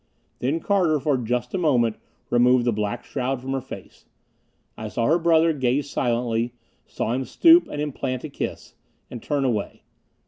[0.39, 1.97] Then Carter for just a moment
[2.31, 4.07] removed the black shroud from her face.
[4.75, 6.55] I saw her brother gaze silently;
[6.87, 8.73] saw him stoop and implant a kiss
[9.11, 9.83] and turn away.